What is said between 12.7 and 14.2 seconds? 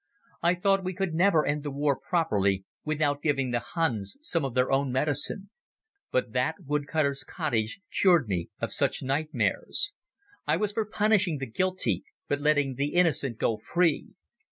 the innocent go free.